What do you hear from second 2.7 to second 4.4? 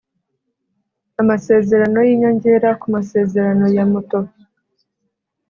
ku Masezerano ya moto